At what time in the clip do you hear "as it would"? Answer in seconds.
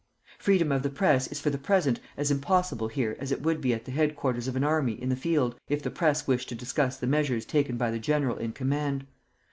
3.19-3.61